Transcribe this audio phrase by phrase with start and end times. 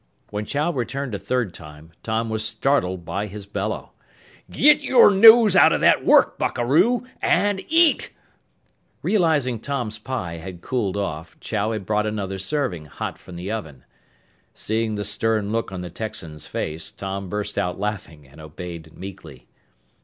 [0.31, 3.91] When Chow returned a third time, Tom was startled by his bellow:
[4.49, 8.11] "Get your nose out o' that work, buckaroo, and eat!"
[9.03, 13.83] Realizing Tom's pie had cooled off, Chow had brought another serving, hot from the oven.
[14.55, 19.49] Seeing the stern look on the Texan's face, Tom burst out laughing and obeyed meekly.